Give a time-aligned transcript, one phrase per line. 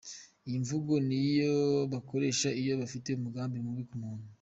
[0.47, 1.55] Iyi mvugo niyo
[1.93, 4.25] bakoresha iyo bafite umugambi mubi ku muntu.